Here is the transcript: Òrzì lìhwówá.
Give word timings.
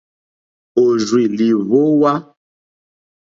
Òrzì 0.83 1.23
lìhwówá. 1.37 2.13